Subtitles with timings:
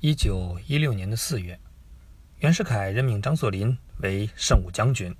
[0.00, 1.58] 一九一六年的四月，
[2.40, 5.16] 袁世凯任命张作霖为圣武将军，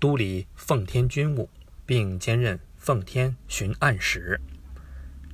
[0.00, 1.50] 督理奉天军务，
[1.84, 4.40] 并兼任奉天巡按使。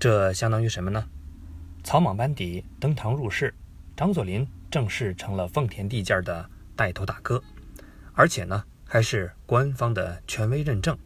[0.00, 1.08] 这相当于什么呢？
[1.84, 3.54] 草莽班底登堂入室，
[3.96, 7.40] 张作霖正式成了奉天地界的带头大哥，
[8.12, 10.98] 而且呢，还是官方的权威认证。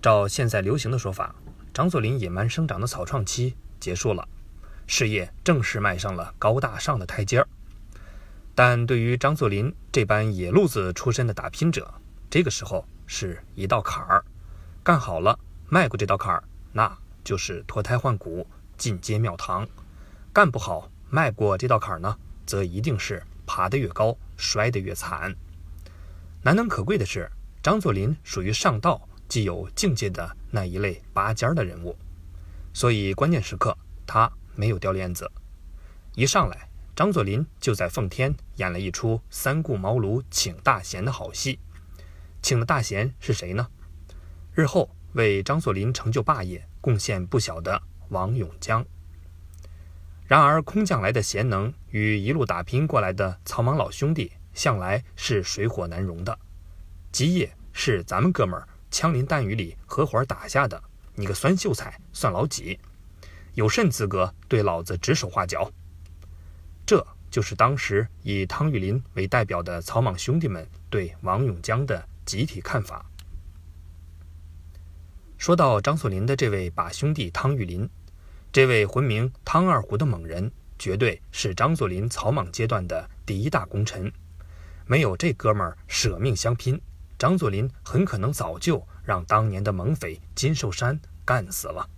[0.00, 1.36] 照现在流行的说法，
[1.74, 4.26] 张作霖野蛮生长的草创期结束了。
[4.90, 7.46] 事业正式迈上了高大上的台阶儿，
[8.54, 11.92] 但对于张作霖这般野路子出身的打拼者，
[12.30, 14.24] 这个时候是一道坎儿。
[14.82, 15.38] 干好了，
[15.68, 16.90] 迈过这道坎儿，那
[17.22, 18.46] 就是脱胎换骨，
[18.78, 19.62] 进阶庙堂；
[20.32, 25.36] 干不好，迈过这道坎儿呢，则一定是爬得越高，摔得越惨。
[26.42, 27.30] 难能可贵的是，
[27.62, 31.94] 张作霖属于上道既有境界的那一类拔尖儿的人物，
[32.72, 34.32] 所以关键时刻他。
[34.58, 35.30] 没有掉链子，
[36.16, 41.60] 一上来，张作霖就在奉天演了一出三顾茅庐请大贤的好戏。
[42.42, 43.68] 请的大贤是谁呢？
[44.52, 48.84] 日后为张作霖成就霸业贡献不小的王永江。
[50.26, 56.36] 然而，空降来的贤能与一路打拼过来的草莽老兄弟，向来是水火难容的。
[57.12, 60.82] 基业是咱们哥们儿枪林弹雨里合伙打下的，
[61.14, 62.80] 你个酸秀才算老几？
[63.58, 65.68] 有甚资格对老子指手画脚？
[66.86, 73.04] 这就是当时以汤玉麟为代表的草莽兄弟们对王永江的集体看法。
[75.38, 77.90] 说到张作霖的这位把兄弟汤玉麟，
[78.52, 84.12] 这位魂名汤二虎的猛人，绝对是张作霖草莽阶段的第一大功臣。
[84.86, 86.80] 没有这哥们儿舍命相拼，
[87.18, 91.90] 张作霖很可能早就让当年的猛匪金寿山干死了。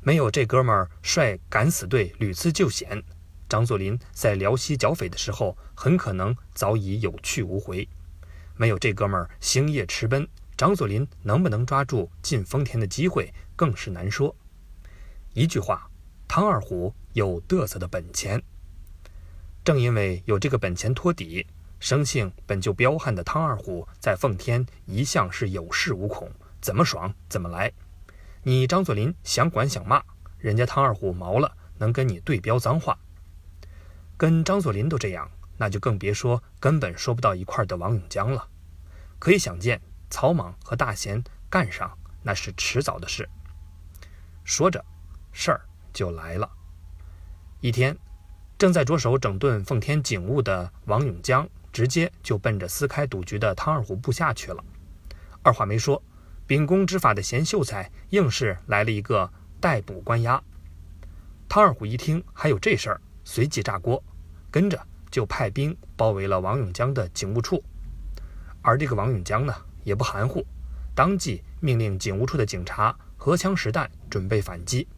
[0.00, 3.02] 没有这哥们儿率敢死队屡次救险，
[3.48, 7.88] 张作霖在辽西剿匪的时候很可能早已有去无回。
[8.56, 10.26] 没有这哥们儿星夜驰奔，
[10.56, 14.34] 张作霖能不能抓住进丰田的机会更是难说。
[15.34, 15.90] 一句话，
[16.26, 18.42] 汤二虎有嘚瑟的本钱。
[19.64, 21.46] 正因为有这个本钱托底，
[21.78, 26.30] 生性本就彪悍的汤二虎在奉天一向是有恃无恐，
[26.60, 27.72] 怎么爽怎么来。
[28.48, 30.02] 你张作霖想管想骂，
[30.38, 32.98] 人家汤二虎毛了，能跟你对飙脏话。
[34.16, 38.48] 跟张作霖都这样，那就更别说根本说不到一块的王永江了。
[39.18, 39.78] 可以想见，
[40.08, 43.28] 草莽和大贤干上那是迟早的事。
[44.44, 44.82] 说着，
[45.30, 45.60] 事儿
[45.92, 46.50] 就来了。
[47.60, 47.94] 一天，
[48.56, 54.64] 正在着手整顿奉天警务的王永江，直接就奔着撕开赌局的汤二虎部下去了。
[55.42, 56.02] 二话没说。
[56.48, 60.42] 秉公执法的贤秀才硬是来了一个逮捕关押。
[61.46, 64.02] 汤二虎一听还有这事儿，随即炸锅，
[64.50, 67.62] 跟着就派兵包围了王永江的警务处。
[68.62, 69.54] 而这个王永江呢，
[69.84, 70.42] 也不含糊，
[70.94, 74.88] 当即命令警务处的警察荷枪实弹，准备反击。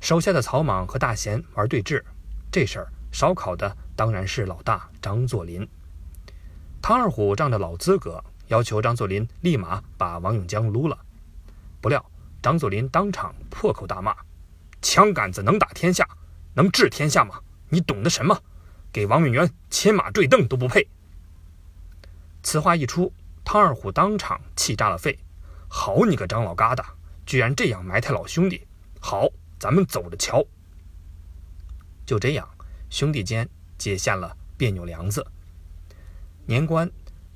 [0.00, 2.02] 手下的草莽和大贤玩对峙，
[2.50, 5.68] 这事儿烧烤的当然是老大张作霖。
[6.80, 8.24] 汤二虎仗着老资格。
[8.50, 10.98] 要求张作霖立马把王永江撸了，
[11.80, 12.04] 不料
[12.42, 14.14] 张作霖当场破口大骂
[14.82, 16.04] ：“枪杆子能打天下，
[16.54, 17.40] 能治天下吗？
[17.68, 18.42] 你懂得什么？
[18.92, 20.88] 给王永元牵马坠镫都不配！”
[22.42, 23.12] 此话一出，
[23.44, 25.16] 汤二虎当场气炸了肺
[25.70, 26.84] ：“好你个张老疙瘩，
[27.24, 28.66] 居然这样埋汰老兄弟！
[28.98, 29.28] 好，
[29.60, 30.44] 咱们走着瞧。”
[32.04, 32.48] 就这样，
[32.90, 35.24] 兄弟间结下了别扭梁子。
[36.46, 36.90] 年关。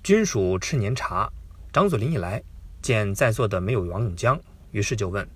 [0.04, 1.32] 军属吃年茶，
[1.72, 2.42] 张作霖一来，
[2.82, 4.38] 见在座的没有王永江，
[4.70, 5.26] 于是就问：“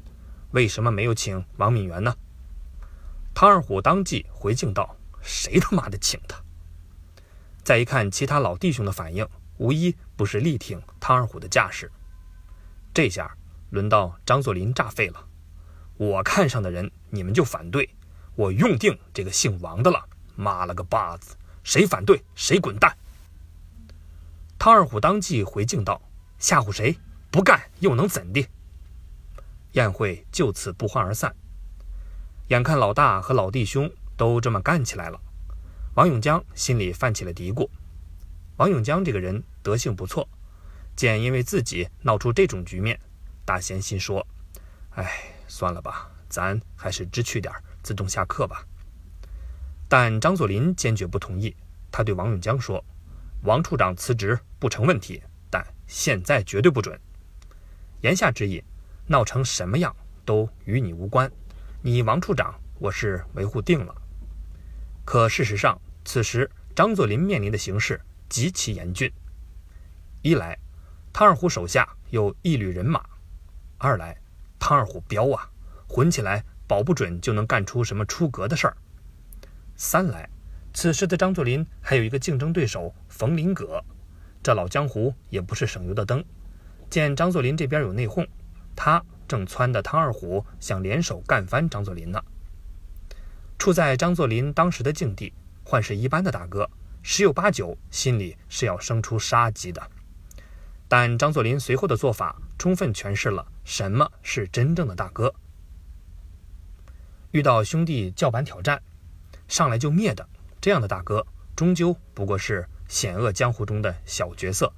[0.53, 2.15] 为什么没有请王敏元呢？”
[3.34, 6.37] 汤二虎当即回敬道：“谁他妈的请他？”
[7.65, 11.91] 再一看其他老弟兄的反应，无一不是力挺汤二虎的架势。
[12.93, 13.39] 这下
[13.71, 15.27] 轮到张作霖炸肺了
[15.97, 17.89] ：“我看上的人，你们就反对，
[18.35, 20.05] 我用定这个姓王的了！
[20.37, 22.94] 妈了个巴子，谁反对谁滚蛋！”
[24.69, 25.99] 汤二虎当即回敬道
[26.38, 26.94] ：“吓唬谁？
[27.31, 28.47] 不干又能怎的？”
[29.73, 31.35] 宴会就此不欢而散。
[32.49, 35.19] 眼看老大和老弟兄都这么干起来了，
[35.94, 37.67] 王永江心里泛起了嘀咕。
[38.59, 40.29] 王永江这个人德性不错，
[40.94, 43.00] 见因为自己闹出这种局面，
[43.47, 44.26] 大贤心说
[44.97, 48.67] ：“哎，算了吧，咱还是知趣点，自动下课吧。”
[49.88, 51.56] 但张作霖坚决不同意，
[51.91, 52.85] 他对王永江说。
[53.43, 56.99] 王处长辞职不成问题，但现在绝对不准。
[58.00, 58.62] 言下之意，
[59.06, 59.94] 闹成什么样
[60.25, 61.31] 都与你无关。
[61.81, 63.94] 你王处长，我是维护定了。
[65.05, 69.11] 可事实上，此时张作霖面临的形势极其严峻。
[70.23, 70.58] 一来，
[71.12, 73.00] 汤二虎手下有一旅人马；
[73.79, 74.20] 二来，
[74.58, 75.49] 汤二虎彪啊，
[75.88, 78.75] 混起来保不准就能干出什么出格的事儿；
[79.76, 80.29] 三来，
[80.81, 83.83] 此时的张作霖还有一个竞争对手冯林葛，
[84.45, 86.25] 这老江湖也不是省油的灯。
[86.89, 88.25] 见张作霖这边有内讧，
[88.77, 92.23] 他正撺掇汤二虎想联手干翻张作霖呢。
[93.59, 95.33] 处在张作霖当时的境地，
[95.65, 96.71] 换是一般的大哥，
[97.03, 99.83] 十有八九心里是要生出杀机的。
[100.87, 105.35] 但张作霖随后的做法，充分诠释了什么是真正的大哥。
[107.33, 108.81] 遇到兄弟叫板挑战，
[109.49, 110.25] 上来就灭的
[110.60, 114.72] 这样的大哥，终究不过是险恶江湖中的小角色。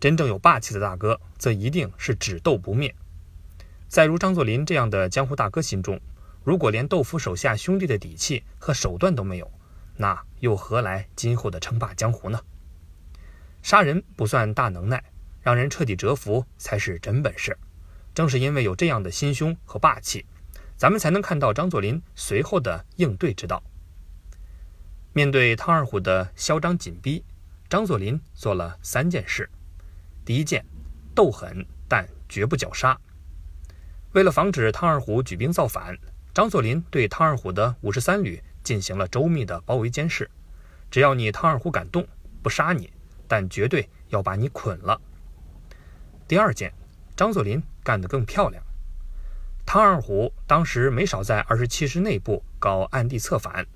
[0.00, 2.94] 真正有霸气的大哥，则一定是只斗不灭。
[3.88, 6.00] 在如张作霖这样的江湖大哥心中，
[6.44, 9.50] 如果连豆腐手下兄弟的底气和手段都没有，
[9.96, 12.40] 那又何来今后的称霸江湖呢？
[13.62, 15.04] 杀人不算大能耐，
[15.40, 17.56] 让人彻底折服才是真本事。
[18.14, 20.26] 正是因为有这样的心胸和霸气，
[20.76, 23.62] 咱们才能看到张作霖随后的应对之道。
[25.14, 27.22] 面对汤二虎的嚣张紧逼，
[27.68, 29.46] 张作霖做了三件事。
[30.24, 30.64] 第一件，
[31.14, 32.98] 斗狠但绝不绞杀。
[34.12, 35.94] 为了防止汤二虎举兵造反，
[36.32, 40.30] 张作霖对汤二虎的五十三旅进行了周密的包围监视。
[40.90, 42.08] 只要你汤二虎敢动，
[42.42, 42.90] 不杀你，
[43.28, 44.98] 但绝对要把你捆了。
[46.26, 46.72] 第二件，
[47.14, 48.64] 张作霖干得更漂亮。
[49.66, 53.66] 汤二虎当时没少在二十七师内部搞暗地策反。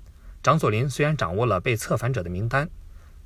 [0.47, 2.69] 张作霖虽然掌握了被策反者的名单，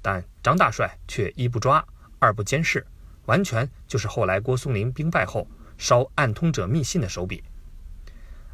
[0.02, 1.88] 但张大帅却一不抓，
[2.18, 2.84] 二不监视。
[3.28, 5.48] 完全就是后来郭松龄兵败后
[5.78, 7.44] 烧暗通者密信的手笔。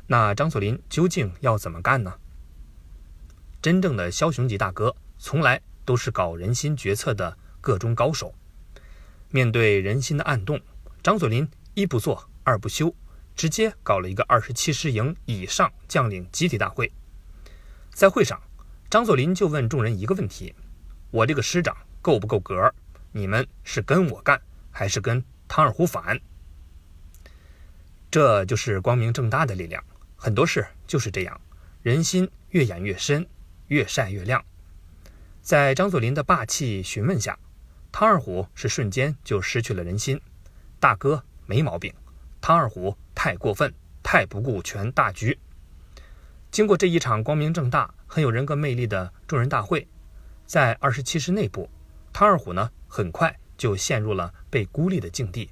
[0.08, 2.16] 那张作霖究竟要怎么干呢？
[3.62, 8.36] 真正的枭雄级大哥，从来都是搞人心决策的个中高手。
[9.32, 10.60] 面对人心的暗动，
[11.02, 12.94] 张作霖一不做二不休，
[13.34, 16.92] 直接搞了一个二十七师营以上将领集体大会。
[17.94, 18.40] 在会上，
[18.90, 20.56] 张作霖就问众人一个问题：
[21.12, 22.74] 我这个师长够不够格？
[23.12, 24.40] 你们是跟我干？
[24.72, 26.18] 还是跟汤二虎反，
[28.10, 29.84] 这就是光明正大的力量。
[30.16, 31.42] 很多事就是这样，
[31.82, 33.28] 人心越演越深，
[33.68, 34.42] 越晒越亮。
[35.42, 37.38] 在张作霖的霸气询问下，
[37.92, 40.22] 汤二虎是瞬间就失去了人心。
[40.80, 41.94] 大哥没毛病，
[42.40, 45.38] 汤二虎太过分，太不顾全大局。
[46.52, 49.88] 经过这一场光明正大、很有人格魅力的众人大会，
[50.46, 51.70] 在二十七师内部，
[52.12, 53.38] 汤二虎呢很快。
[53.58, 55.50] 就陷入了被孤立的境地，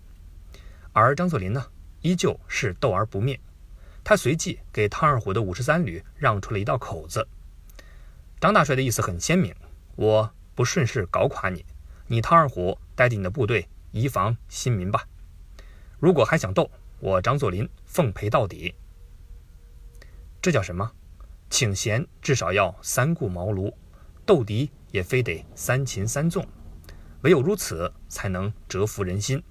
[0.94, 1.66] 而张作霖呢，
[2.02, 3.40] 依旧是斗而不灭。
[4.04, 7.28] 他随即给汤二虎的五十三旅让出了一道口子。
[8.40, 9.56] 张大帅的意思很鲜明：
[9.96, 11.66] 我不顺势搞垮你，
[12.06, 15.08] 你汤二虎带着你的部队移防新民吧。
[16.00, 16.70] 如果还想斗，
[17.00, 18.76] 我张作霖奉陪到底。
[20.44, 20.92] 这叫什么？
[21.50, 23.74] 请贤至少要三顾茅庐，
[24.26, 26.46] 斗敌也非得三擒三纵。
[27.22, 29.42] 唯有如此，才能折服人心。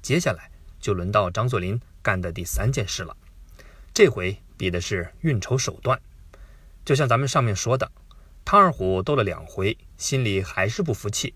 [0.00, 3.16] 接下来就轮到张作霖干的第三件事了。
[3.92, 6.00] 这回比的是运筹手段。
[6.84, 7.90] 就像咱们上面说的，
[8.44, 11.34] 汤二虎斗了两回，心里还是不服气，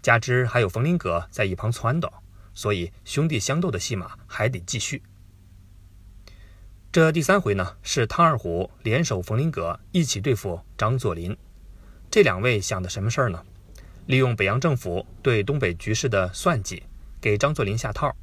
[0.00, 2.10] 加之还有冯林阁在一旁撺掇，
[2.54, 5.02] 所以兄弟相斗的戏码还得继续。
[6.96, 11.36] 这第三回呢，是汤二虎联手冯林阁一起对付张作霖。
[12.10, 13.44] 这两位想的什么事儿呢？
[14.06, 16.82] 利用北洋政府对东北局势的算计，
[17.20, 18.16] 给张作霖下套。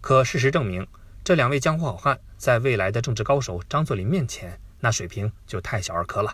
[0.00, 0.86] 可事实证明，
[1.24, 6.32] 这两位江湖好汉在未来的政治高手张作霖面前，那水平就太小儿科了。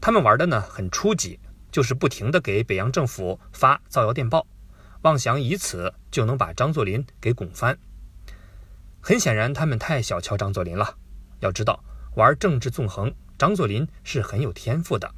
[0.00, 1.40] 他们玩的呢很初级，
[1.72, 4.46] 就是不停的给北洋政府发造谣电报，
[5.00, 7.76] 妄想以此就能把张作霖给拱翻。
[9.04, 10.96] 很显然，他们太小瞧张作霖了。
[11.40, 11.82] 要知道，
[12.14, 15.12] 玩政治纵横，张作霖是很有天赋的。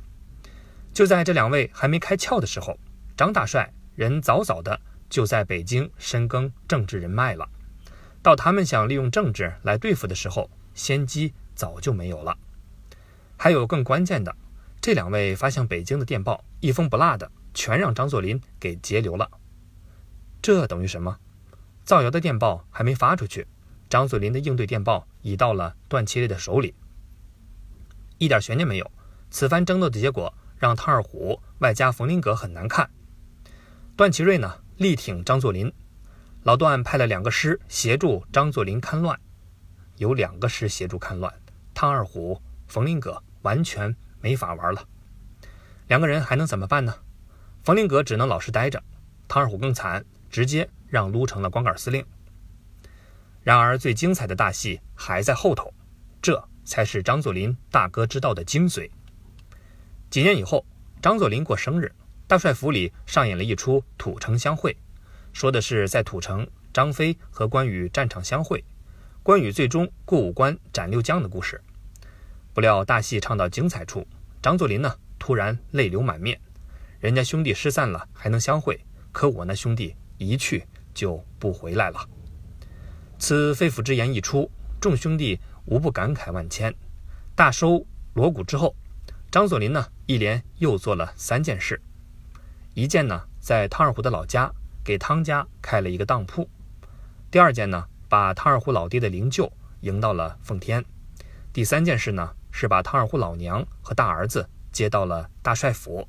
[0.95, 2.79] 就在这两位还没开窍的时候，
[3.15, 7.47] 张大帅人早早的就在北京深耕政治人脉了。
[8.23, 12.39] 到他们想利用政治来对付的时候，先机早就没有了。
[13.37, 14.35] 还有更关键的，
[14.81, 19.31] 这两位发向北京的电报一封不落的全让张作霖给截留了。
[20.41, 21.19] 这等于什么？
[21.85, 23.47] 造谣的电报还没发出去，
[23.95, 26.75] 张作霖的应对电报已到了段祺瑞的手里。
[28.19, 28.91] 一点悬念没有，
[29.31, 30.35] 此番争斗的结果。
[30.59, 32.91] 让汤二虎外加冯林阁很难看。
[33.97, 35.73] 段祺瑞呢力挺张作霖，
[36.43, 39.17] 老段派了两个师协助张作霖看乱。
[39.99, 41.33] 有两个师协助看乱，
[41.73, 44.85] 汤二虎、冯林阁完全没法玩了。
[45.87, 46.97] 两个人还能怎么办呢？
[47.63, 48.83] 冯令阁只能老实待着，
[49.29, 52.05] 汤二虎更惨，直接让撸成了光杆司令。
[53.45, 55.73] 然而，最精彩的大戏还在后头，
[56.23, 58.91] 这才是张作霖大哥之道的精髓。
[60.09, 60.65] 几年以后，
[61.03, 61.93] 张作霖过生日，
[62.27, 64.75] 大帅府里上演了一出土城相会，
[65.35, 68.65] 说的是在土城，张飞和关羽战场相会，
[69.23, 71.63] 关羽最终过五关斩六将的故事。
[72.55, 74.07] 不料大戏唱到精彩处，
[74.41, 76.41] 张作霖呢突然泪流满面。
[76.99, 78.81] 人家兄弟失散了还能相会，
[79.13, 82.09] 可我那兄弟一去就不回来了。
[83.27, 86.75] 此肺腑之言一出，众兄弟无不感慨万千。
[87.35, 88.77] 大收锣鼓之后。
[89.31, 91.81] 张作霖呢，一连又做了三件事：
[92.75, 94.53] 一件呢，在汤二虎的老家
[94.85, 96.47] 给汤家开了一个当铺；
[97.31, 99.51] 第二件呢，把汤二虎老爹的灵柩
[99.81, 100.83] 迎到了奉天；
[101.51, 106.07] 第三件事呢，是把汤二虎老娘和大儿子接到了大帅府。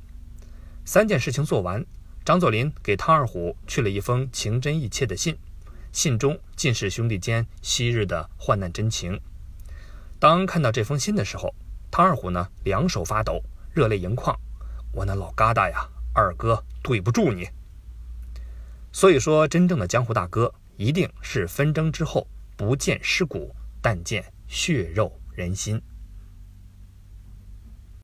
[0.83, 1.85] 三件事情做完，
[2.25, 5.37] 张作霖给汤二虎去了一封情真意切的信，
[5.95, 9.17] 信中尽是兄弟间昔日的患难真情。
[10.19, 11.55] 当看到这封信的时候，
[11.89, 13.41] 唐二虎呢，两手发抖，
[13.73, 14.37] 热泪盈眶。
[14.91, 17.47] 我那老疙瘩呀，二哥对不住你。
[18.91, 25.81] 所以说，真正的江湖大哥，一定是纷争之后不见尸骨，但见血肉人心。